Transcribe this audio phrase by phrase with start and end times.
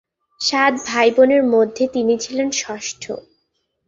[0.41, 3.03] সাত ভাইবোনের মধ্যে তিনি ছিলেন ষষ্ঠ।